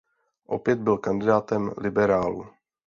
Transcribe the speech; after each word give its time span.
Opět 0.45 0.79
byl 0.79 0.97
kandidátem 0.97 1.73
liberálů. 1.77 2.47